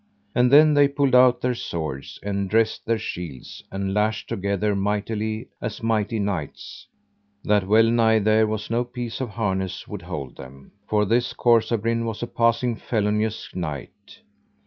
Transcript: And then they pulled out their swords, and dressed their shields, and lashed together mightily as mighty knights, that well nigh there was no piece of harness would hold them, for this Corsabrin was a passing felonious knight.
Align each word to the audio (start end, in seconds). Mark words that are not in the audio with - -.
And 0.33 0.49
then 0.51 0.73
they 0.73 0.87
pulled 0.87 1.13
out 1.13 1.41
their 1.41 1.53
swords, 1.53 2.19
and 2.23 2.49
dressed 2.49 2.87
their 2.87 2.97
shields, 2.97 3.63
and 3.71 3.93
lashed 3.93 4.27
together 4.29 4.75
mightily 4.75 5.49
as 5.61 5.83
mighty 5.83 6.17
knights, 6.17 6.87
that 7.43 7.67
well 7.67 7.87
nigh 7.91 8.17
there 8.17 8.47
was 8.47 8.71
no 8.71 8.83
piece 8.83 9.21
of 9.21 9.29
harness 9.29 9.87
would 9.87 10.01
hold 10.01 10.37
them, 10.37 10.71
for 10.87 11.05
this 11.05 11.33
Corsabrin 11.33 12.03
was 12.07 12.23
a 12.23 12.27
passing 12.27 12.75
felonious 12.77 13.49
knight. 13.53 14.17